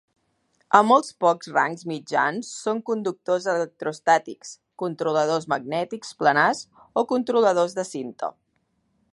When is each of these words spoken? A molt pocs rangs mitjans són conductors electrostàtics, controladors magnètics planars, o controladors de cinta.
A 0.77 0.79
molt 0.91 1.09
pocs 1.25 1.49
rangs 1.57 1.83
mitjans 1.91 2.49
són 2.63 2.81
conductors 2.91 3.45
electrostàtics, 3.53 4.55
controladors 4.85 5.49
magnètics 5.57 6.19
planars, 6.23 6.65
o 7.03 7.07
controladors 7.13 7.81
de 7.83 7.91
cinta. 7.95 8.33